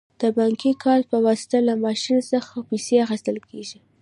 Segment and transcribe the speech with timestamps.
[0.21, 3.79] د بانکي کارت په واسطه له ماشین څخه پیسې اخیستل کیږي.